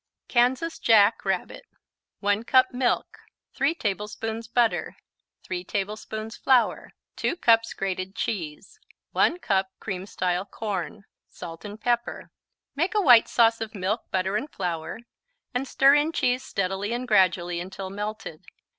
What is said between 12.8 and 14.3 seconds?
a white sauce of milk,